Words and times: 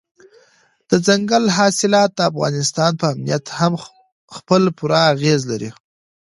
دځنګل 0.89 1.45
حاصلات 1.57 2.09
د 2.15 2.19
افغانستان 2.31 2.91
په 2.99 3.05
امنیت 3.13 3.45
هم 3.59 3.73
خپل 4.35 4.61
پوره 4.77 4.99
اغېز 5.13 5.41
لري. 5.51 5.71